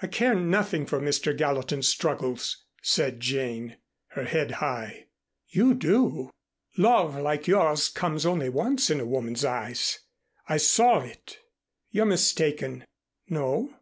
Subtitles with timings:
[0.00, 1.36] "I care nothing for Mr.
[1.36, 3.76] Gallatin's struggles," said Jane,
[4.10, 5.08] her head high.
[5.48, 6.30] "You do.
[6.78, 9.98] Love like yours comes only once in a woman's eyes.
[10.48, 11.40] I saw it"
[11.90, 12.84] "You're mistaken."
[13.28, 13.74] "No.